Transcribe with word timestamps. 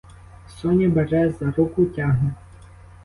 Соня 0.57 0.87
бере 0.95 1.21
за 1.29 1.51
руку, 1.57 1.85
тягне. 1.85 2.33